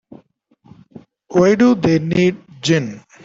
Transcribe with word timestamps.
Why 1.27 1.53
do 1.53 1.75
they 1.75 1.99
need 1.99 2.37
gin? 2.63 3.01